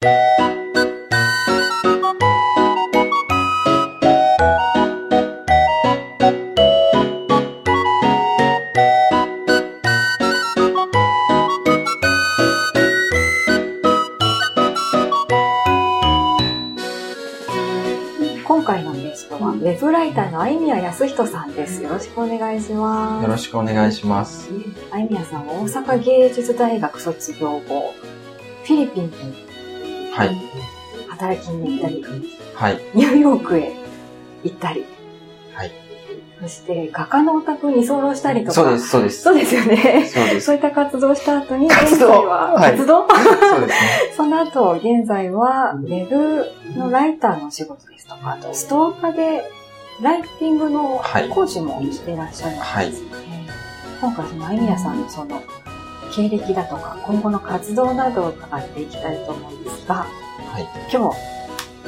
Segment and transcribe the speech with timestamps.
[0.00, 0.10] 今
[18.64, 21.82] 回のゲストは、ウェブライターの相宮康人さんです。
[21.82, 23.24] よろしくお願いします。
[23.24, 24.48] よろしくお願いします。
[24.92, 27.92] 相宮さんは大阪芸術大学卒業後、
[28.62, 29.47] フィリピンに
[30.18, 30.36] はい。
[31.08, 32.04] 働きに行ったり、
[32.54, 32.80] はい。
[32.94, 33.76] ニューヨークへ
[34.42, 34.84] 行ったり、
[35.54, 35.72] はい。
[36.40, 39.22] そして画家のお宅に居候したりとか、そうです、そうです。
[39.22, 40.08] そうですよね。
[40.12, 40.46] そうです。
[40.46, 43.08] そういった活動をした後に、現在は、はい活動？
[43.08, 43.14] そ
[43.58, 43.68] うですね。
[44.16, 49.48] その後、現在は、ウェブのライターの仕事ですとか、あと、ストア化で、
[50.00, 53.46] ライティングのはい講師もしていらっしゃるんですね。
[54.00, 55.42] 今回、その、あいみやさんのその、
[56.12, 60.68] 経歴だとか、今後の活動などを伺っていきたいと思うんですが、はい。
[60.92, 61.16] 今日、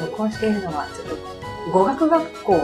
[0.00, 2.60] 録音しているのは、ちょっと、語学学校で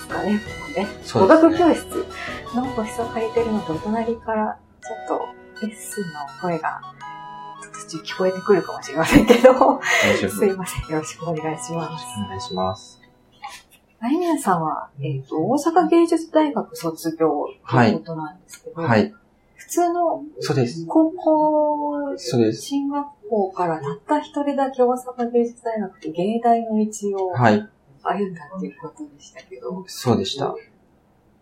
[0.00, 0.84] すかね、ここね。
[0.84, 0.90] ね
[1.28, 2.06] 学教室
[2.54, 6.80] の個室を借りてるのと、お隣から、ちょっと、レッスンの声が、
[7.88, 9.80] 途中聞こえてくるかもしれませんけど、
[10.28, 10.92] すいません。
[10.92, 12.04] よろしくお願いします。
[12.18, 13.00] お願いします。
[13.98, 19.14] あいみやさんは、えっ、と、大阪芸術大学卒業ということなんですけど、はい。
[19.66, 20.86] 普通のそうです。
[20.86, 22.62] 高校そうです。
[22.62, 27.68] 進学校からたった一人だけ大阪芸術大学と芸大の道をはい。
[28.04, 30.54] 歩んだっていうことでしたけど、そうでした。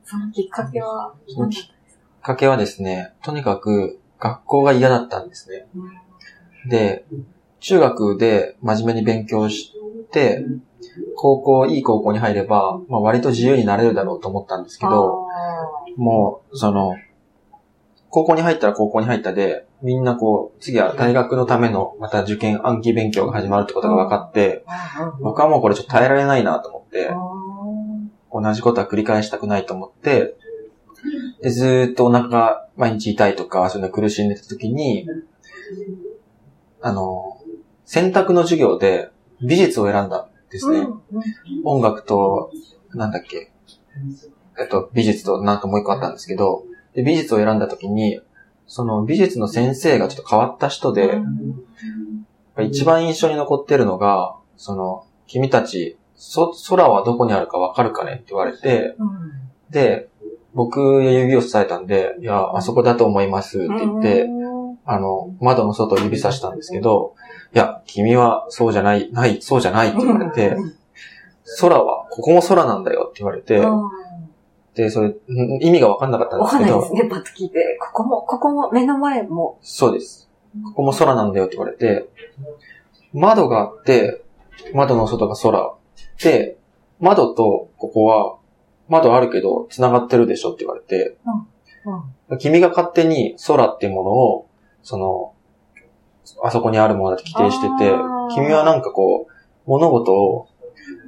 [0.05, 5.67] そのきっかけは何だったんですかかけはですね、とにかく学校が嫌だったんですね。
[6.71, 7.05] で、
[7.61, 9.75] 中学で真面目に勉強し
[10.11, 10.47] て、
[11.17, 15.27] 高校、いい高校に入れば、まあ割と自由になれるだろうと思ったんですけど、
[15.97, 16.95] もう、その、
[18.15, 24.65] 高校に入ったら高校に入ったで、みんなこう、次は大学のためのまた受験暗記勉強が始まるってことが分かって、
[25.21, 27.11] 僕はもうこれちょっと耐えられないなと思って
[28.33, 30.37] 同じことは繰り返したくないと思って、
[31.43, 35.09] でずーっとお腹が毎日痛いとか、そういうの苦しんでた時に、
[36.83, 37.41] あの、
[37.85, 39.11] 選択の授業で
[39.43, 40.87] 美術を選んだんですね。
[41.65, 42.53] 音楽と、
[42.95, 43.51] なんだっけ、
[44.57, 46.65] えっと、美術となんかもう一個あったんですけど、
[46.95, 48.21] で、美術を選んだ時に、
[48.67, 51.21] その美術の先生がちょっと変わった人で、
[52.63, 59.33] 一番印象に残ってるのが、その、君たち、そ、空はどこにあるかわかるかねって言われて、うん。
[59.71, 60.09] で、
[60.55, 64.29] 僕へ指を伝えたんで、いや、あそこだと思いますって言って、
[64.85, 67.15] あの、窓の外を指さしたんですけど、
[67.55, 70.57] いや、君はそうじゃない、ない、そうじゃないって言われて、
[71.61, 73.91] 空は、ここも空なんだよって言われて、うん
[74.75, 75.15] で、それ、ん
[75.63, 77.79] 意味がわかんなかったんでわすけど、かんないですね、パッと聞いて。
[77.81, 79.59] ここも、ここも、目の前も。
[79.63, 80.29] そうです。
[80.65, 82.09] ここも空なんだよって言われて、
[83.13, 84.23] 窓があって、
[84.73, 85.75] 窓の外が空。
[86.23, 86.57] で、
[87.01, 88.37] 窓とここは、
[88.89, 91.47] 窓あるけど繋がってるでしょって言われて、うん
[92.39, 94.49] 君が勝手に空っていうものを、
[94.83, 95.35] その、
[96.43, 97.93] あそこにあるものだって規定してて
[98.35, 100.49] 君はなんかこう、物事を、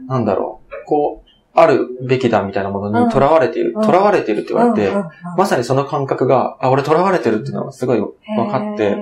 [0.06, 1.25] なんだろう、こう、
[1.56, 3.84] あるべきだみたいなものに囚われている、うん。
[3.84, 4.92] 囚われているって言われて
[5.36, 8.12] まさにその感覚が、あ、俺囚われてるっていうのがすごい分
[8.50, 8.96] かって、へ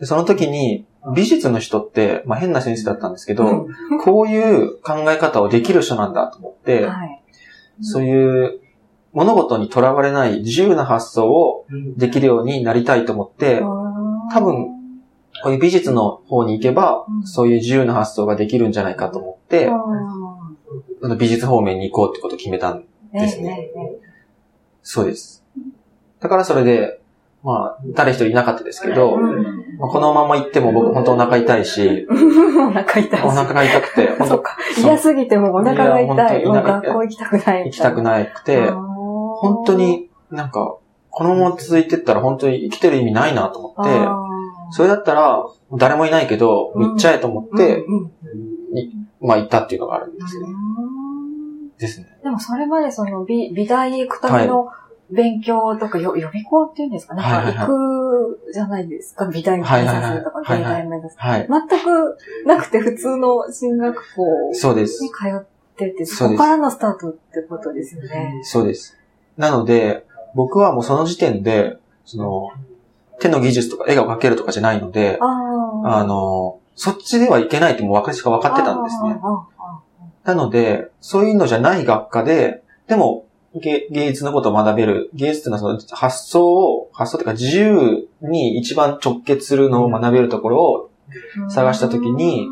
[0.00, 7.22] でその時に、美術の人って、まあ変な先生だったんですけど、ーこういう考え方をできる人なんだと思って、はい。
[7.80, 8.60] そういう
[9.12, 11.66] 物事にとらわれない自由な発想を
[11.96, 13.60] できるようになりたいと思って、
[14.32, 14.68] 多分、
[15.42, 17.26] こういう美術の方に行けばう、ん。
[17.26, 19.70] そういう自由な発想ができるんじゃないかと思って、
[21.18, 23.70] 美術方面に行こうってことを決めたんですね
[24.82, 25.44] そうです。
[26.20, 27.00] だからそれで、
[27.42, 33.24] まあ、誰一人いなかったですけど、うんまあ、このまま行っても僕本当お腹痛いし、 お腹痛いし。
[33.24, 34.56] お腹が痛くて、 そっか。
[34.78, 36.06] 嫌すぎてもお腹が痛い。
[36.06, 37.64] もう本当に学校行きたくない。
[37.64, 40.76] 行きたくなくて、本本当、になんか、
[41.10, 43.90] このまま続いてったら本当に生きてる意味ないなと思って、
[44.70, 47.84] それだったら誰もいないけど、うん行っちゃえと思って、
[49.20, 50.48] まあ行ったっていうのがあるんですよね。
[51.82, 52.18] ですね。
[52.22, 54.70] でもそれまでその美美大に行くための
[55.10, 57.22] 勉強とか、よ予備校っていうんですかね。
[57.22, 59.26] なんか行くじゃないですか。
[59.26, 61.16] 美大に目指すとか、芸大目指す。
[61.18, 61.48] はい。
[61.48, 64.98] 全くなくて普通の進学校にそうです。
[64.98, 65.44] 通っ
[65.76, 68.40] てて、そこからのスタートってことですよね。
[68.44, 68.96] そうです。
[69.36, 72.50] なので、僕はもうその時点で、その、
[73.20, 79.16] 手の技術とか絵が描けるとかじゃないので、あの、そっちではいけないってもう分かしか分かってたんですね。
[80.24, 85.10] なので、そういうのじゃない学科で、でも、芸芸術のことを学べる。
[85.14, 90.90] 芸術っていうのはその発想を、発想というか自由に一番直結するのを学べるところを
[91.50, 92.48] 探した時に、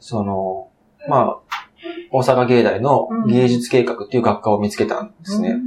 [0.00, 0.68] その、
[1.08, 1.38] まあ、
[2.10, 5.60] 大阪芸大の芸術計画っていう学科を見つけたんですね。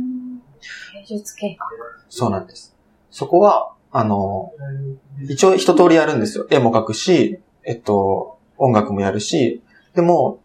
[1.08, 1.66] 芸術計画。
[2.10, 2.76] そうなんです。
[3.10, 4.52] そこは、あの、
[5.30, 6.48] 一応一通りやるんですよ。
[6.50, 9.62] 絵も描くし、えっと、音楽もやるし、
[9.96, 10.42] でも、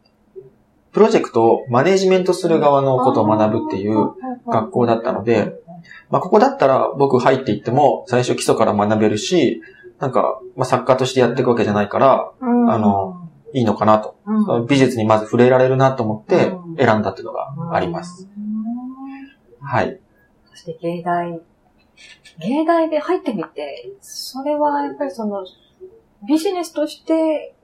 [0.93, 4.13] プロジェクトをマネージメントする側のことを学ぶっていう
[4.47, 5.53] 学校だったので、
[6.11, 9.63] まあ、ここだったら僕入っていっても最初基礎から学べるし、
[9.99, 14.17] なんか、まあ、作家としてやっていくわけじゃないから、うんあの、いいのかなと。
[14.27, 18.29] うん美術にまず触れられるなと思って選んだっていうのがあります。。
[19.61, 19.99] はい。
[20.51, 21.41] そして芸大。
[22.39, 25.45] 芸大で入ってみて、それはやっぱりその、
[26.27, 27.55] ビジネスとして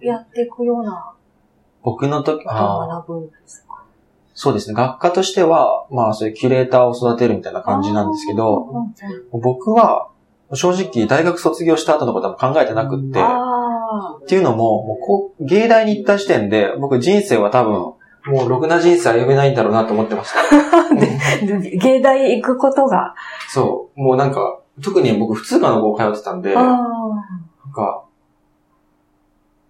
[0.00, 1.14] やっていくような
[1.82, 2.44] 僕の時、
[4.34, 4.74] そうですね。
[4.74, 8.66] 学科としては、まあそういうキュレーターを育てるみたいな感じなんですけど、
[9.32, 10.08] うん僕は
[10.54, 17.72] 正直大学卒業した後のことは考えてなくって、あっていうのも、もうこう芸大に行った時点で、僕人生は多分、
[18.26, 20.40] もうろくな人生歩めないんだろうなと思ってました。
[21.78, 23.14] 芸大行くことが。
[23.48, 24.00] そう。
[24.00, 26.78] もうなんか、特に僕普通科の子通ってたんで、あなん
[27.74, 28.04] か、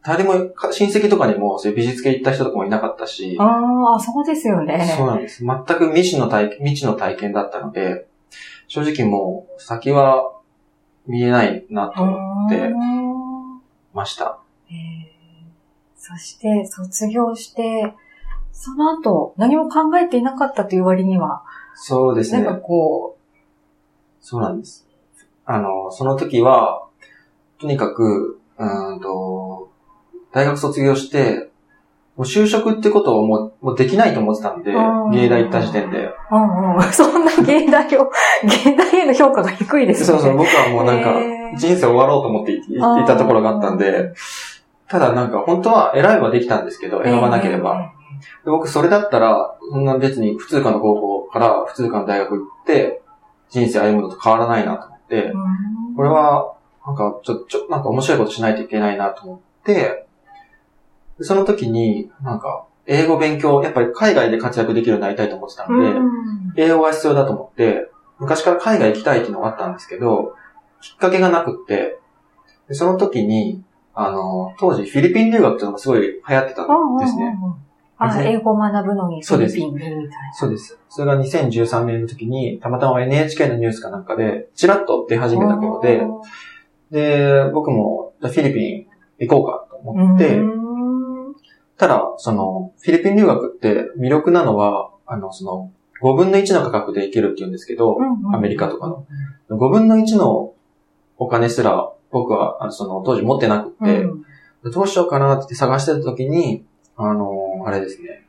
[0.04, 4.92] 誰も、か親戚とかにもそういう美術系行った人とかもいなかったしあ、、ああ、そうですよね。
[4.96, 5.44] そうなんです。
[5.44, 8.06] 全く未知の体験、未知の体験だったので、
[8.66, 10.32] 正直もう先は
[11.06, 13.60] 見えないなと思ってうん
[13.92, 14.38] ました。
[14.68, 15.12] へえ
[15.96, 17.94] そして、卒業して、
[18.50, 21.44] その後、何も考えていなかったという割には、
[21.74, 22.54] そうですねなん。
[22.56, 23.16] かこ
[24.20, 24.86] そうなんです。
[25.44, 26.86] あの、その時は、
[27.58, 29.71] とにかく、うーんと、
[30.32, 31.48] 大学卒業して、
[32.16, 35.98] もう就職ってことをもうもうできないと思ってたんでうん、芸大行った時点で。
[35.98, 38.10] う、うんうん、 そんな芸大を、
[38.64, 40.18] 芸大への評価が低いですね。
[40.18, 41.14] そうそう、僕はもうなんか
[41.56, 44.12] 人生終わろうと思っていいいたところがあったんで、
[44.88, 47.92] ただなんか本当は選べばできたんですけど、選ばなければ。。
[48.44, 53.02] で僕それだったら、そんな別に普通科の高校から普通科の大学行って、
[53.48, 56.54] 人生歩むのと変わらないなと思って、うんこれ、は、
[56.86, 60.06] なんか、ちょ、ちょ、なんか面白いことしないといけないなと思って、
[61.18, 66.02] でその時に、なんか、英語勉強、やっぱり海外で活躍できるようになりたいと思ってたうので、ん
[66.56, 70.34] 英語が必要だと思って、昔から海外行きたいっていうのがあったんですけど、
[70.80, 71.98] きっかけがなくって、
[72.68, 73.62] でその時に、
[73.94, 77.36] あの、当時フィリピン留学っていうのがすごい流行ってたんですね。
[77.98, 80.08] あ、英語を学ぶのにフィリピンにみたいな。
[80.34, 80.78] そうです。
[80.88, 86.02] それが2013年の時に、たまたま NHK のニュースかなんかで、チラッと出始めた頃で、
[86.90, 88.86] で、僕も、フィリピ
[89.22, 90.61] ン行こうかと思って、うん
[91.78, 95.72] ただ、その、フィリピン留学って魅力なのは、あの、その、
[96.02, 97.96] 5分の1の価格で行けるって言うんですけど、
[98.32, 99.06] アメリカとかの。
[99.50, 100.52] 5分の1の
[101.18, 104.24] お金すら、僕は、あのその、当時持ってなくって、うん
[104.70, 106.64] どうしようかなって探してた時に、
[106.96, 108.24] あの、あれですね、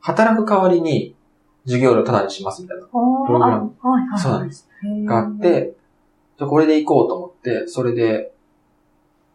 [0.00, 1.14] 働く代わりに
[1.64, 4.20] 授業料タダにしますみたいな、プログラムあはいはい。
[4.20, 4.68] そうなんです。
[5.06, 5.74] があっ、て、
[6.38, 8.32] じゃあこれで行こうと思って、それで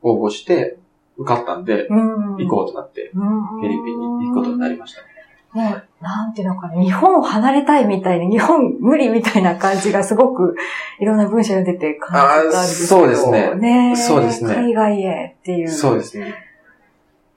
[0.04, 0.78] 応募して、
[1.18, 3.46] 受かったんで、うん、行こうとなって、うん。
[3.46, 5.08] フィリピンに行くことになりましたね。
[5.54, 10.56] もう、なんていうのかな、日本を離れたいみたいな、日本無理みたいな感じがすごく、
[11.00, 13.02] いろんな文章読んでて感じたんですけど。
[13.02, 15.70] そうですねねえそうですね海外へっていう。
[15.70, 16.36] そうですね。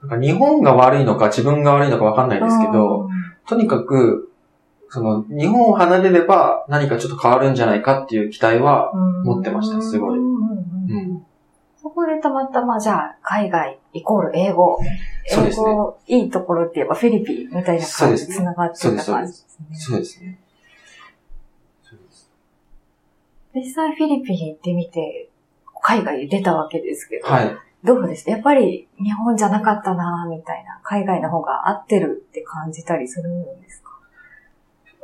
[0.02, 3.08] なんか日本が悪いのか自分が悪いのかわかんないですけど、
[3.46, 4.32] とにかく、
[4.90, 11.22] その、日本を離れれば何かちょっと変わるんじゃないかっていう期待は、うん、持ってましたすごいうんうんうんうん
[11.80, 14.78] そこでたまたま、じゃあ、海外イコール英語。
[15.30, 19.76] 英そうですね語、いいところって言えばフィリピンみたいな感じで繋がってた感じですね。
[19.76, 20.38] そうですね。
[23.54, 25.28] 実際フィリピン行ってみて、
[25.82, 27.56] 海外に出たわけですけど、はい。
[27.84, 33.90] どうですやっぱり日本じゃなかったなみたいな、海外の方が合ってるって感じたりするんですか？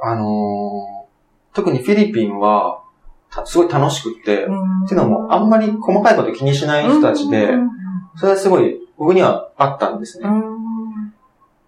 [0.02, 2.83] あのー特にフィリピンは、た
[3.44, 7.70] すごい楽しくって、っていうのも、あんまり細かいこと気にしない人たちでう、ん。
[8.16, 10.28] それはすごい僕にはあったんですね。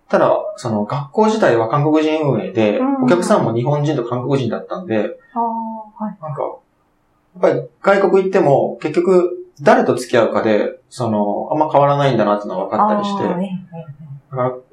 [0.09, 4.97] ただ、その学校自体は韓国人運営でうん、お客さんも日本人と韓国人だったんで。
[4.97, 13.25] なんか、やっぱり外国行っても結局誰と付き合うかで、その、あんま変わらないんだなっていうのが分かったりして、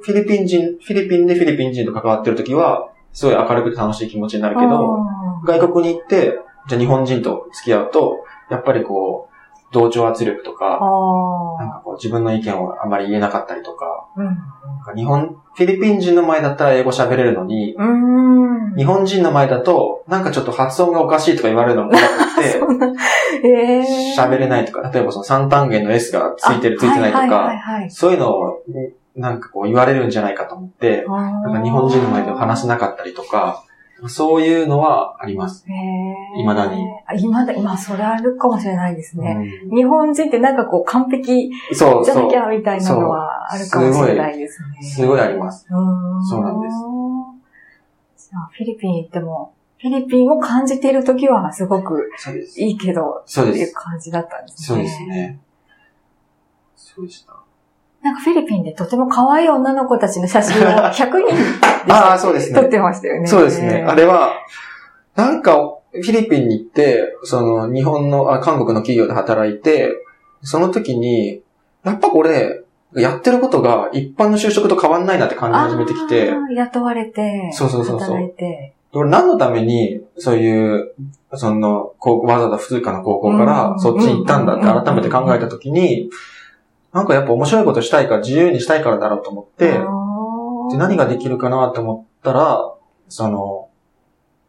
[0.01, 9.33] フィリピン人、フィリピンでフィリピン人と関わってる時は、すごい明るくて楽しい気持ちになるけど、あ外国に行って、じゃあ日本人と付き合うと、やっぱりこう、
[9.73, 14.25] 同調圧力とーか、あなんかこう自分の意見をあまり言えなかったりとか、うん。
[14.25, 14.35] なん
[14.85, 18.75] か日本、フィリピン人の前だったら英語喋れるのに、うん。
[18.75, 22.61] 日本人の前だと、なんかちょっと発音がおかしいとか言われるのも怖くて、
[23.43, 27.91] ええ喋れないとか、例えばその三単元の S がついてるついてないとはいはいはいか、はい。
[27.91, 28.63] そういうのを、
[29.15, 33.63] なんかこう言われるんじゃないかと思って、ななんか日本人の前では話せなかったりとか、
[34.09, 35.65] そういうのはあります。
[35.69, 36.83] へえ未だに。
[37.07, 39.37] あ、未だに、まあ、それあるかもしれないですね。
[39.63, 42.35] うん日本人ってなんかこう、完璧じゃなき。
[42.35, 44.87] ゃみたいなのはあるかもしれないですね。
[44.87, 45.67] すごいあります。
[45.69, 46.67] うんそうなんで
[48.15, 52.61] すじゃあ、フィリピン行っても、フィリピンを感じているときはすごくそうです。
[52.61, 53.73] いいけど、っていうそうです。
[53.73, 54.65] 感じだったんですね。
[54.67, 55.03] そうです。
[55.03, 55.39] ね。
[56.75, 57.42] そうでした。
[58.03, 61.07] なんかフィリピンでとても可愛い女の子たちの写真を 100人
[61.87, 62.59] でああ、そうですね。
[62.59, 63.27] 撮ってましたよね。
[63.27, 63.85] そうですね。
[63.87, 64.33] あれは、
[65.15, 69.91] なんか、フィリピンに行って、その、日本の、あ、韓国の企業で働いて、
[70.41, 71.41] その時に、
[71.85, 72.63] やっぱこれ、
[72.95, 78.73] やってることが一般の就職と変わんないなって感じ始めてきて雇われて、そうそうそうそう働いて。
[78.93, 80.93] 俺何のために、そういう、
[81.33, 86.11] その、こうわざわざ普通科の高校かうらんそっちに行ったんだって改めて考えた時に、
[86.93, 89.71] なんかやっぱ面白いことしたいから、自由にしたいからだろうと思って、
[90.71, 92.73] で何ができるかなと思ったら、
[93.09, 93.69] その、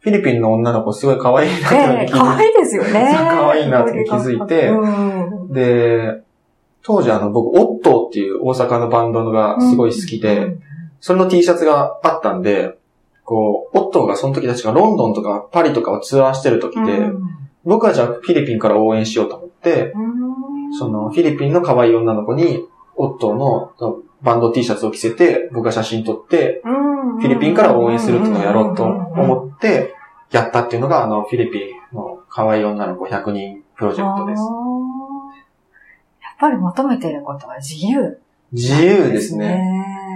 [0.01, 3.11] フィリピンの女の子すごい可愛いなってい可愛いですよね。
[3.17, 5.53] 可愛いなって気づいてうん。
[5.53, 6.23] で、
[6.83, 10.59] 当時あの僕、オットーっていう大阪のバンドがすごい好きで、
[11.01, 12.77] それの T シャツがあったんで、
[13.25, 17.23] こう、オットーがその時確かロンドンとかパリとかをツアーしてる時で、うん。
[17.65, 20.24] 僕はじゃあフィリピンから応援しようと思って、うん
[20.79, 22.67] そのフィリピンの可愛い女の子に、
[22.97, 23.73] オットーの
[24.23, 27.21] バンド T シャツを着せて、僕が写真撮って、うん。
[27.21, 29.95] フィリピンから応援するっていうのをやろうと思って、
[30.31, 31.59] やったっていうのが、あの、フィリピ
[31.93, 34.43] ンの可愛い女の子100人プロジェクトです。
[34.43, 34.51] やっ
[36.39, 38.19] ぱり求めてることは自由。
[38.53, 39.47] 自由ですね。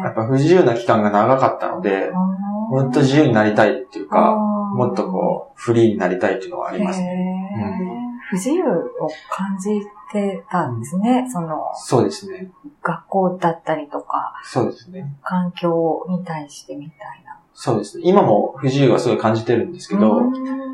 [0.03, 0.15] やっね。
[0.15, 7.07] ぱ不自由な期間が長かったので、もっと自由になりたいっていうか、もっとこう、フリーになりたいっていうのはありますね。
[7.07, 8.09] へー。
[8.31, 9.71] 不自由を感じ
[10.13, 11.29] てたんですね。
[11.31, 12.51] その、そうですね。
[12.83, 15.15] 学校だったりとか、そうですね。
[15.23, 17.39] 環境に対してみたいな。
[17.55, 18.05] そうですね。
[18.07, 20.21] 今も不自由はすごい感じてるんですけど、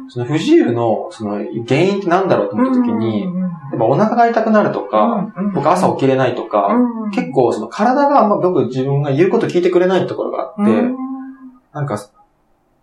[0.09, 3.29] その不自由のその原因って何だろうと思った時に、や
[3.77, 10.97] っぱお腹が痛くなるとか、うんうん僕朝起きれないとか、うん結構その体があんま僕自分が言うこと聞いてくれないところがあって、うん
[11.73, 11.99] なんか、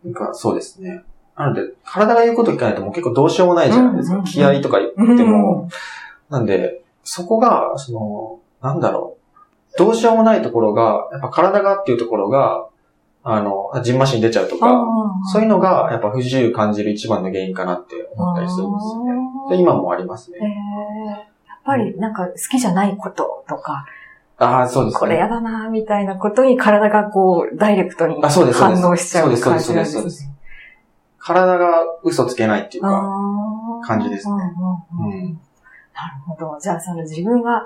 [0.03, 1.03] なんかそうですね。
[1.37, 4.15] なので、体が言うこと聞かないともう結構どうしようもないじゃないですか。
[4.15, 5.69] うんうんうん気合とか言っても。
[6.31, 9.17] なんで、そこが、その、なんだろ
[9.75, 9.77] う。
[9.77, 12.67] どうしようもないところが、やっぱ体がっていうところが、
[13.23, 14.85] あの、ジンマシン出ちゃうとか、
[15.31, 19.11] そういうのが、やっぱ不自由感じる一番の原因かなって思ったりするんですよね。
[19.49, 20.57] で今もありますへね。
[21.05, 23.85] ーやっぱりなんか好きじゃないこととか、
[24.37, 24.99] ああ、そうですね。
[24.99, 28.29] これやだなみたいなことに体がこう、ダイレクトに反
[28.89, 30.27] 応しちゃう感じなんそうですそうです。
[31.19, 33.07] 体が嘘つけないっていうか、
[33.83, 34.35] 感じですね
[34.99, 35.39] うん。
[36.07, 36.59] なるほど。
[36.59, 37.63] じゃあその自分が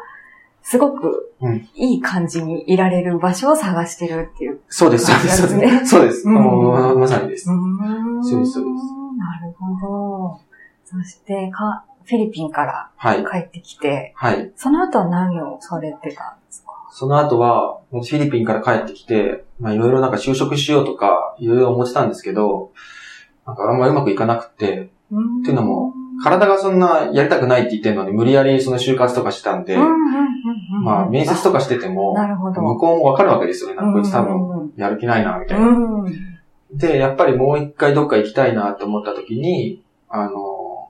[0.62, 4.62] すごくうんいい感じにいられる場所を探してるっていう。
[4.70, 5.86] そうです、そうです、そうです。
[5.88, 6.28] そうです。
[6.28, 7.52] うんもうまさにです。
[7.52, 8.84] んそうですそうです
[9.18, 10.42] なるほど。
[10.86, 13.24] そしてか、フィリピンからはい。
[13.26, 14.52] 帰ってきて、はい。
[14.56, 16.72] その後は何をされてたんですか？
[16.92, 22.72] その後は、フィリピンから帰ってきて、まあいろいろなんか就職しようとか、いろいろ思ってたんですけど、
[23.46, 29.78] なんかあんまうまくいかなくて、っていうのも、体がそんなやりたくないって言ってるのに無理やりその就活とかしたんで、
[30.84, 32.16] まあ面接とかしてても。
[32.16, 33.76] 向こうもわかるわけですよね。
[33.76, 34.74] なんかこいつ多分分。
[34.78, 35.68] やる気ないな、みたいな。
[35.68, 36.38] うん。
[36.74, 40.90] で、やっぱりもう一回どっか行きたいなって思った時に、あの、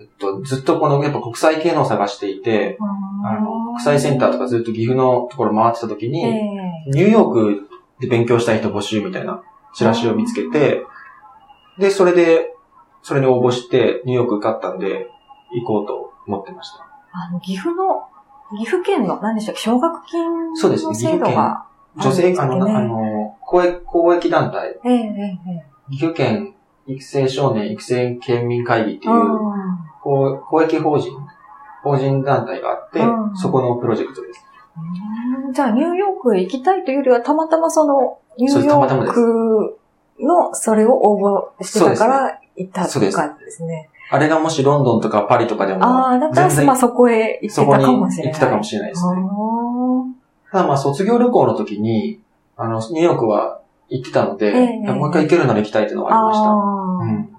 [0.00, 2.78] えっと、ずっとこのやっぱ国際系のを探していて、
[3.24, 6.40] あの、国際センターとかずっと岐阜のところ回ってた時に、え
[6.86, 7.68] ニューヨーク
[8.00, 9.42] で勉強したい人募集みたいな
[9.74, 10.84] チラシを見つけて、
[11.78, 12.54] で、それで、
[13.02, 15.10] それに応募して、ニューヨーク受かったんで、
[15.52, 16.86] 行こうと思ってました。
[17.12, 18.08] あの、岐阜の、
[18.58, 26.54] 岐阜県の、何でしたっけ、奨学金そうですねの制度が女性、あの、あの、公益、公益団体、えええええ岐阜県
[26.86, 29.10] 育成少年育成県民会議ってえ。
[29.10, 29.38] いう、
[30.02, 31.12] 公公益法人、
[31.82, 33.36] 法人団体があってう、ん。
[33.36, 34.44] そこのプロジェクトです。
[35.46, 35.52] うん。
[35.52, 39.78] じゃあ、ニューヨークへ行きたいというよりは、たまたまその、ニューヨーク
[40.20, 43.10] の、それを応募してたから、行ったってそうで
[43.50, 43.88] すね。
[44.10, 48.32] あれがもしロンドンとかパリとかでも、ああ、だから、全然まあそこへ行ってたかもしれない。
[48.32, 49.16] 行ってたかもしれないですね。
[49.20, 52.20] あただまあ卒業旅行の時に、
[52.56, 53.60] あの、ニューヨークは
[53.90, 56.44] 行ってたので、ええもう一回行けるなら行きたいっていうのーがありました。
[56.44, 56.56] あー。
[57.02, 57.36] うん。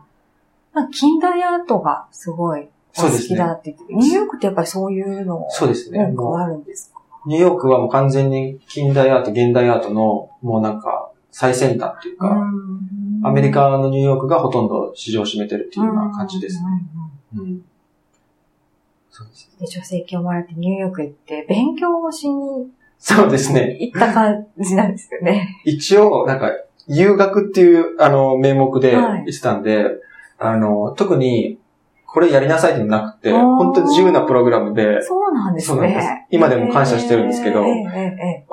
[0.74, 6.00] なんか近代アートがすごいお好きだって言って、ニューヨークってやっぱりそういうのそうですね。
[6.00, 7.00] あるんですか？
[7.26, 12.80] うニューヨークはもう完全に近代アート、現代アートのもうなんか最先端っていうか、うん
[13.24, 16.62] アメリカのニューヨークがほとんど市場を占めてるっていうような感じですね。
[19.10, 23.78] そうですで、助成金をもらってニューヨーク行って、勉強をしにそうですね。
[23.80, 25.62] 行った感じなんですよね。
[25.66, 26.52] 一応、なんか、
[26.88, 29.20] 留学っていう、あの、名目ではい。
[29.20, 29.86] 行ってたんで、
[30.38, 31.60] あの、特に、
[32.06, 35.76] これやりなさいっていうのなくて、本当に自由なプログラムで、そうなんですね。
[35.76, 36.08] そうなんです。
[36.32, 38.46] 今でも感謝してるんですけどええ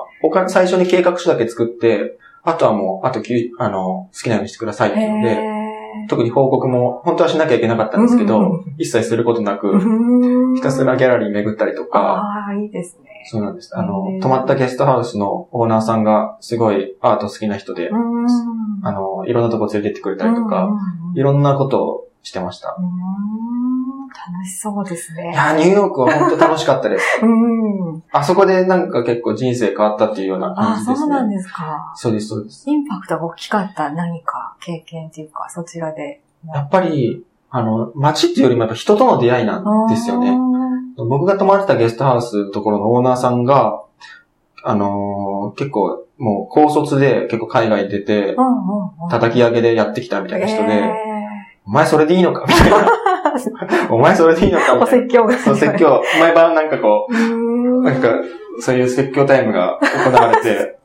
[0.49, 13.25] 最初に計画書だけ作って、あとはもう、あときゅ、あの、好きなようにしてくださいってえいうので、え特に報告も、本当はしなきゃいけなかったんですけど、うん一切することなく、うんひたすらギャラリー巡ったりとか、ああ、いいですね。
[13.25, 13.77] そうなんです。
[13.77, 18.27] あの泊まったゲストハウスのオーナーさんがすごいアート好きな人で、うん。
[18.87, 22.77] あの、いろんなとこ連れてってくれたりとか、うんうんうんいろんなことをしてました。
[22.79, 23.66] うーん
[24.33, 25.31] 楽しそうですね。
[25.33, 27.05] いやー、ニューヨークは本当楽しかったです。
[27.23, 28.03] うん。
[28.13, 30.97] あそこでなんか結構人生変わったっていうようなあ感じですね。
[30.97, 31.93] そうなんですか。
[31.95, 32.69] そうです、そうです。
[32.69, 36.21] インパクトが大きかった何か経験っていうか、そちらで。
[36.55, 40.37] やっぱり、あの、街っていうよりもやっぱ人との出会いなんですよね。
[40.97, 43.83] 僕が泊まってたゲストハウスのところのオーナーさんが、
[44.65, 49.09] あのー結構、もう高卒で結構海外に出てう、んうんうん。
[49.11, 51.16] 叩き上げでやってきたみたいな人で、え
[51.69, 52.45] お前それでいいのか？
[52.47, 52.89] みたいな。
[53.91, 54.65] お前それでいいのか？
[54.65, 54.87] みたいな。
[54.87, 55.37] 説教が。
[55.39, 55.77] そう、説。
[55.79, 56.03] 教。
[56.21, 58.09] 毎晩なんかこうなんか、
[58.61, 60.79] そういう説教タイムが行われて、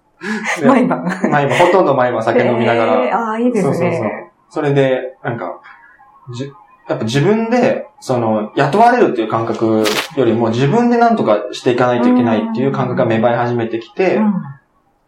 [0.59, 1.03] で 毎晩。
[1.31, 3.73] 毎晩、ほとんど毎晩酒飲みながら、えーああ、いいですね。
[3.73, 4.09] そうそうそう。
[4.49, 5.59] それで、なんか、
[6.33, 6.51] じ、
[6.89, 9.83] やっぱ自分で、その、雇われるっていう感覚
[10.17, 14.33] よりも自分で何とかしていかないといけないっていう感覚が芽生え始めてきて、うん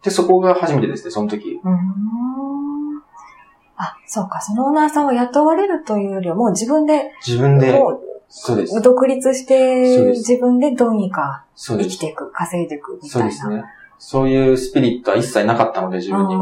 [0.02, 1.60] で、そこが初めてですね、その時。
[1.64, 1.78] うーん
[3.76, 4.40] あ、そうか。
[4.40, 8.82] そのオーナーさんは雇われるというよりは、もう自分で、自分で、もそうですう。
[8.82, 11.44] 独立して自分でどうにか。
[11.56, 13.30] 生きていく、稼いでいくみたいな。
[13.30, 13.64] そうですね。
[13.98, 16.40] そういうスピリットは一切なかったので、自分には。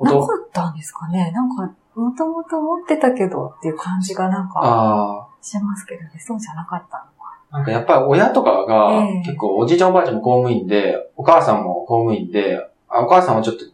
[0.00, 1.30] な音かったんですかね。
[1.32, 6.10] なんか、もともと持ってたけどっていう感じがなんかあしますけどね。
[6.18, 7.04] そうじゃなかった
[7.50, 13.72] あ、なんかやっぱり親とかがええ結構おじいちゃんおばあちゃんも公務員で、お母さんも公務員で、あお母さんはちょっとみ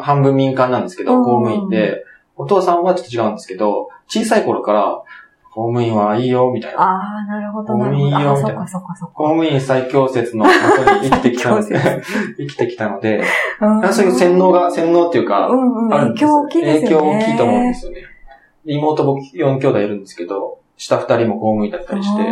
[0.00, 2.04] 半分民間なんですけど、うん公務員で、
[2.36, 5.02] お父さんはちょっと違うんですけど、小さい頃から
[5.52, 6.78] 公務員はいいよ、みたいの。
[6.78, 6.84] な。
[6.84, 8.16] ああ、なるほど、なるほいいど。
[8.16, 12.02] あ、よみたいな公務員最強説のもとに 生きてきたので、
[12.38, 13.22] 生きてきたので、
[13.58, 13.92] か。
[13.92, 17.10] そういう洗脳が、洗脳っていうか、うんうん、あるんです影響大きいですよね。
[17.12, 18.00] 影響大きいと思うんですよね。
[18.64, 22.22] で妹僕4兄弟いるんですけど、下2人も公務員だったりして、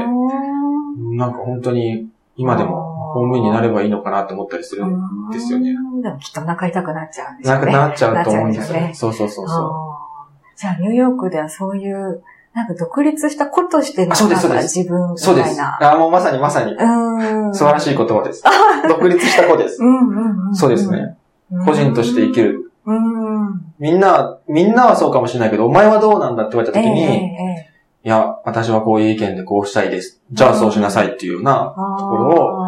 [1.17, 2.09] なんか本当に
[2.41, 4.87] 今でも公務員になればいいのかなって思ったりする。
[4.87, 5.75] んですよね。
[6.03, 7.67] でもきっとお腹痛くなっちゃうんですよね。
[7.67, 8.93] なくなっちゃうと思うんですよね。
[8.95, 10.57] そうそうそうそう。
[10.57, 12.23] じゃあ、ニューヨークではそういう、
[12.55, 15.49] なんか独立した子としての、あそうですなんかそう自分みそうです。
[15.49, 15.93] たいな。
[15.93, 16.73] あ、もうまさにまさに。
[16.73, 17.55] うん。
[17.55, 18.43] 素晴らしい言葉です。
[18.89, 19.85] 独立した子ですう。
[19.85, 20.55] んうんうん。
[20.57, 21.17] そうですね。
[21.53, 21.67] うん。
[21.67, 22.73] 個人として生きる。
[22.87, 23.73] うん。
[23.79, 27.67] みんな、みんなはそうかもしれないけど、お前はどうなんだって言われたええ時に、ええ
[28.03, 30.21] いや、私はこういう意見でこうしたいです。
[30.33, 32.67] じゃあそうしなさいっていうような、あところ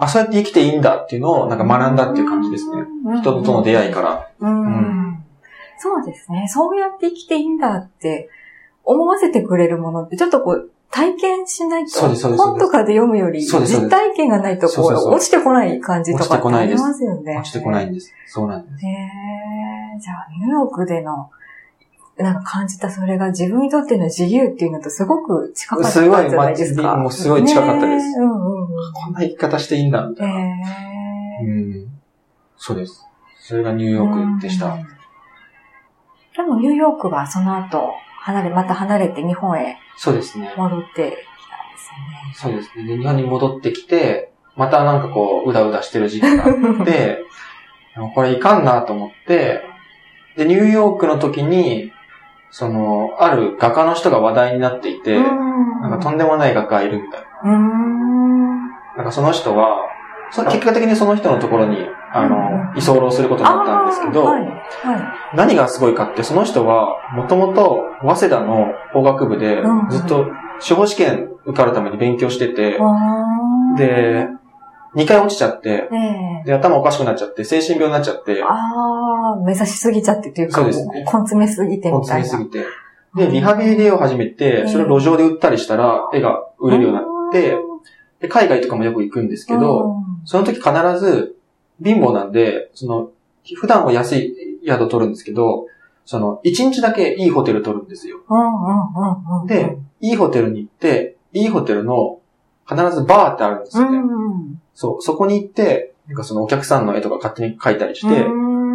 [0.00, 2.80] あ、そうやって生きていいんだっていうのをなんか学んだっていう感じですね。
[2.80, 4.28] うん人との出会いから。
[4.40, 5.24] うん。
[5.78, 6.46] そうですね。
[6.48, 8.28] そうやって生きていいんだって
[8.84, 12.00] 思わせてくれるものって、ちょっとこう、体験しないと、
[12.36, 17.36] 本とかで読むより、実体験がないと、こう、落ちてこない感じとか落ちてこないですってありますよね。
[17.38, 18.12] 落ちてこないんです。
[18.26, 18.86] そうなんです。
[18.86, 21.30] へえ、じゃあ、ニューヨークでの、
[22.16, 26.82] なんか感じたそれが自分にとっての自由っていうのとすごく近かったんじすごいゃないですか。
[26.82, 28.92] まもうすごい近かったですうんうんうん。
[28.92, 30.40] こんな生き方していいんだ、みたへいな。
[31.40, 31.44] え。
[31.44, 31.88] うん。
[32.56, 33.06] そうです。
[33.38, 34.66] それがニューヨークでした。
[34.66, 34.86] うん。
[36.36, 40.52] でもニューヨークはその後、離れ、また離れて日本へそうですね。
[40.56, 41.16] 戻ってきたんで
[42.34, 42.50] すよね。
[42.50, 42.96] そうですね。
[42.96, 47.24] で日本に戻ってきて、またなんかこう、うだうだしてる時期があって、
[48.14, 49.64] これいかんなと思って、
[50.36, 51.92] で、ニューヨークの時に、
[52.52, 57.50] その、ある画家の人が話題になっていて、なんかとんでもない画家がいるみたいな。
[58.98, 59.88] なんかその人は、
[60.30, 61.78] そ結果的にその人のところに、
[62.12, 64.42] あの、居候することになったんですけど、はい。
[64.44, 65.36] はい。
[65.36, 70.26] 何がすごいかって、その人は、もともと、早稲田の法学部でうん、ずっと
[70.60, 72.78] 司法試験受かるために勉強してて、
[73.78, 74.28] で、
[74.94, 75.96] 2回落ちちゃって、え
[76.42, 82.26] えで、頭おかしくなっちゃって、精神病になっちゃって、ああ、目指しすぎちゃってというか、そうですね根詰めすぎて根みたいな。
[82.26, 82.66] 詰めすぎて。
[83.14, 87.56] で、リハビリを始めて、それを路上で売ったりしたら、絵が売れるようになって、
[88.20, 91.36] で、海外とかもよく行くんですけど、その時必ず、
[91.82, 93.10] 貧乏なんで、その、
[93.56, 95.66] 普段は安い宿取るんですけど、
[96.04, 98.20] その、1日だけいいホテル取るんですよ。
[98.28, 99.46] うん、うん、うん、うん。
[99.46, 102.20] で、いいホテルに行って、いいホテルの
[102.68, 103.98] 必ずバーってあるんですよね。
[103.98, 104.61] うん。
[104.74, 108.24] そう、そこに行って、なんかそのお客さんの絵とか勝手に描いたりして、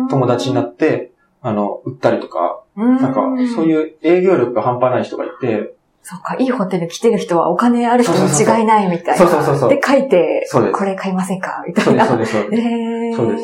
[0.10, 3.22] 友達になって、あの、売ったりとか、うん、なんか、
[3.56, 3.68] そうう。
[3.68, 5.74] いう営業力が半端ない人がいて、
[6.10, 9.28] そうか、いいホテル来てる人はお金ある人に違いないみたいな。
[9.28, 12.18] そうそうそうそうで、書いて、そうですこれ買いませんかみたそうです、そういな。
[12.18, 12.64] です、そうです。
[12.64, 13.44] えー、そうです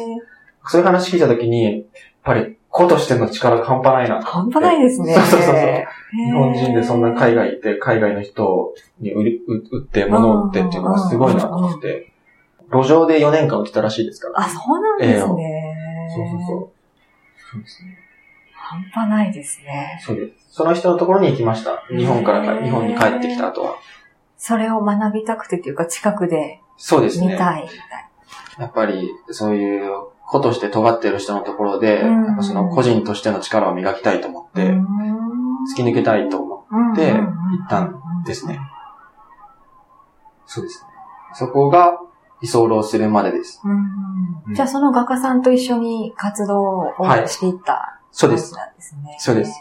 [0.65, 1.83] そういう話聞いたときに、やっ
[2.23, 4.27] ぱり、子としての力が半端ないなと。
[4.27, 5.13] 半端ないですね。
[5.13, 12.12] そうそうそう日本人でそんな海外行って、海外の人に売り売売って、物を売ってっていうのがすごいなと思って、
[12.73, 14.41] 路上で4年間売ってたらしいですから。
[14.41, 15.19] あ、そうなんですね。
[15.19, 16.71] そうそうそう。
[17.51, 17.97] そうですね。
[18.51, 19.99] 半端ないですね。
[20.03, 20.55] そうです。
[20.55, 21.83] その人のところに行きました。
[21.95, 23.75] 日本から日本に帰ってきた後は。
[24.37, 27.33] それを学びたくてっていうか、近くでそうですね。
[27.33, 27.67] 見たい
[28.59, 29.91] やっぱり、そういう
[30.27, 34.85] 子として尖っている人のところで、うんやっぱその個人としての力を磨きたいと思って、な。
[35.71, 37.23] 突き抜けたいと思で行
[37.65, 38.59] ったんですね。
[40.45, 40.87] そうですね。
[41.33, 41.99] そこが
[42.43, 43.61] 居候するまでです。
[43.63, 43.71] う
[44.51, 48.53] んじゃあその画家さんと一緒に活動をはいしていったそうです。
[48.53, 49.15] なんですね。
[49.19, 49.51] そうです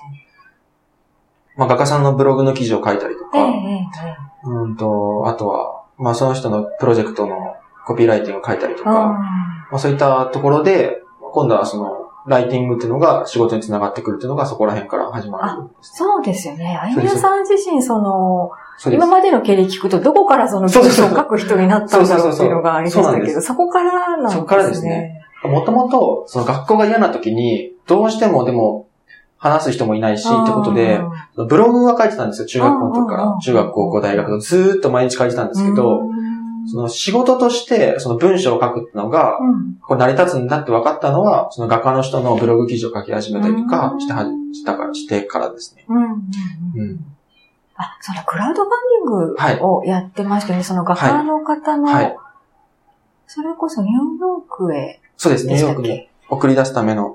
[1.57, 8.85] まあ、画家さんのブログの記事を書いたりとか、えええええうんと、あとは、まあ、その人のプロジェクトのコピーライティングを書いたりとえ。
[8.85, 15.74] か、まあ、そういったところで、今度はその、ライティングっていうのが仕事につながってくるっていうのがそこら辺から始まる。
[15.80, 16.78] そうですよね。
[16.80, 18.50] あゆみやさん自身、その、
[18.90, 19.06] 今。
[19.06, 24.35] までの経歴聞くと、どこからその文章を書く人になったんだろうっていうのがありましたけど、そこからなんですね。
[24.35, 25.24] そこからですね。
[25.44, 28.87] もともと、その学校が嫌な時に、どうしてもでも、
[29.42, 31.00] 話す人もいないし、ってことで、
[31.37, 33.38] ブログは書いてたんですよ、中学校の時から。
[33.42, 36.02] 中学、高校、大学とずーっと毎日書いてたんですけど、
[36.66, 45.85] その仕事として、その文章を書くってのが、うんこれ成り立つんだって分かったのは、その画家の人のブログ記事を書き始めたりとかうんしては、したから、してからですね。
[45.88, 47.05] うんうんうんうん。
[47.77, 50.62] あ、そのクラウドファンディングをやってましたね。
[50.62, 52.16] その画家の方の、はい。
[53.27, 55.46] それこそニューヨークへそうです。
[55.46, 57.14] ニューヨークに送り出すための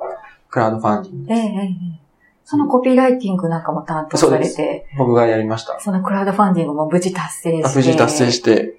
[0.50, 1.34] クラウドファンディング。
[1.34, 1.66] えええええ
[2.04, 2.08] え
[2.50, 5.78] そのコピーライティングなんかも担当されて、僕がやりました。
[5.82, 7.76] そのクラウドファンディングも無事達成して。
[7.76, 8.78] 無事達成して。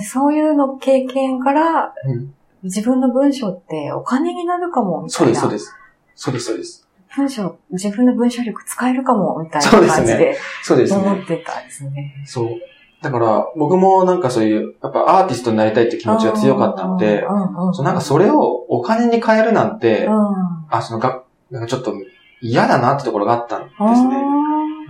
[0.00, 2.34] そういうの経験から、うん。
[2.62, 5.34] 自分の文章ってお金になるかも、みたそいうな。
[5.34, 5.74] です、そうです。
[6.14, 6.88] そうです、そうです。
[7.14, 10.98] 文章、自分の文章力使えるかも、みたいなそうですね感じでそうですね。
[10.98, 12.14] 思ってたんですね。
[12.26, 12.48] そう。
[13.02, 20.14] だから、僕もなんかそういう、やっぱアーティストになりたいって気持ちが強かったので、なんかそれをお金に変えるなんて、うん。
[20.68, 21.94] あ、そのが、なんかちょっと
[22.40, 24.16] 嫌だなってところがあったんですあね。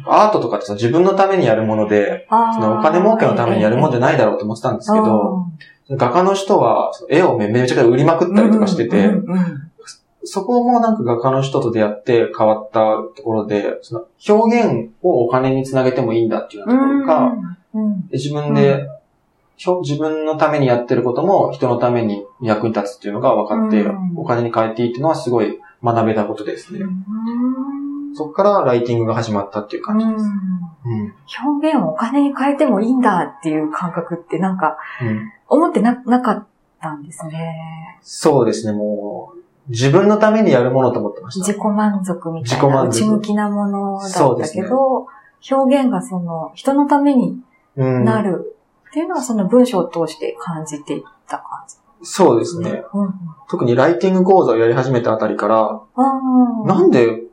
[0.06, 5.46] アートとかってその自分のためにやるもので、そのお金儲けのためにやるもんじゃないだろうと思ってたんですけど、
[5.90, 9.10] 画家の人は絵をめめちゃくちゃ売りまくったりとかしてて、
[10.24, 17.32] そこもなんか画家の人と出会って変わったところで、その表現をお金につなげてもいいんだっていうところが、
[17.74, 18.88] うんで自分で、
[19.58, 24.12] 自分のためにやってることも人のために役に立つっていうのが分かって、うん。
[24.16, 26.80] お金に変えていいっていうのはすごい学べたことですね。
[28.16, 30.24] うんそこからライティングが始まったっていう感じです。
[30.24, 31.14] うんうん。
[31.50, 35.32] 表現をお金に変えてもいいんだっていう感覚ってなんかうん。
[35.48, 36.46] 思ってななかっ
[36.80, 37.98] たんですね。
[38.00, 41.46] そうですね、もう、自分のためにやるものと思ってました。
[41.46, 45.06] 自己満足みたいな内向きなものだったけど、
[45.50, 47.38] 表現がその人のために
[47.76, 48.04] うん。
[48.04, 48.56] なる
[48.88, 52.84] っていうのはその文章を通して感じていった感じそうですね。
[52.94, 53.14] うん
[53.48, 56.66] 特にライティング講座をやり始めたあたりから、うん。
[56.66, 57.25] なんで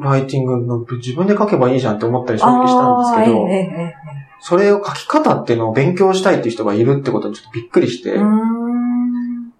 [0.00, 2.74] ライティングの自分で書けばいいじゃんって思ったりしたんです
[3.24, 3.46] けど、
[4.40, 8.18] それを書き方っていうのを勉強したいっていう人がいるってことにちょっとびっくりして、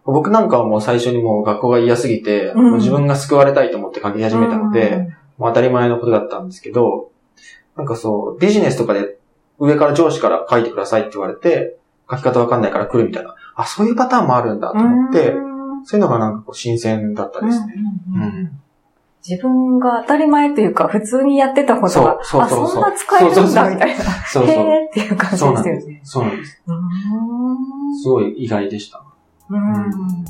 [0.04, 2.64] 僕なんかはもう最初にもう学校が嫌すぎて、うん。
[2.70, 7.10] もう自分が救われたいと思って書き始めたので、もう当たり前のことだったんですけど、
[7.76, 9.18] なんかそう、ビジネスとかで
[9.58, 11.76] 上から上司から書いてくださいって言われて、
[12.08, 15.84] 書き方わかんないから来るみたいな、あ、そういうパターンもあるんだと思って、うん。
[15.84, 17.74] そういうのがなんかこう新鮮だったですね。
[18.14, 18.60] うん
[19.28, 24.04] 自分が当たり前というか、普通にやってたことが、そうそうそうそうあ、そんな使えるんそうそうそうだ、みたいな。
[24.04, 24.46] そうそう。
[24.46, 26.00] へーっていう感じでですよね。。
[26.04, 26.62] すそうなんです。
[26.66, 29.02] うーんすごい意外でした。
[29.50, 30.24] うん